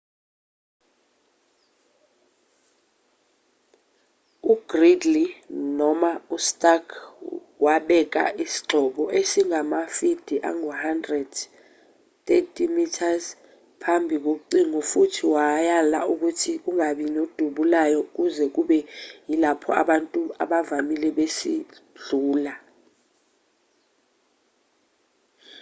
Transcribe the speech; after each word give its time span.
ugridley 4.53 5.27
noma 5.79 6.11
ustark 6.37 6.85
wabeka 7.65 8.23
isigxobo 8.43 9.03
esingamafidi 9.19 10.35
angu-100 10.49 11.05
30 12.25 12.75
m 12.77 12.77
phambi 13.83 14.15
kocingo 14.25 14.79
futhi 14.91 15.23
wayala 15.35 15.99
ukuthi 16.13 16.51
kungabi 16.63 17.05
nodubulayo 17.15 17.99
kuze 18.15 18.45
kube 18.55 18.79
yilapho 19.29 19.69
abantu 19.81 20.21
abavamile 20.43 21.09
besidlula 21.17 22.53